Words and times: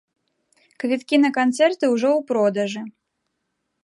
Квіткі 0.83 1.19
на 1.25 1.29
канцэрты 1.37 1.85
ўжо 1.93 2.09
ў 2.17 2.21
продажы. 2.31 2.81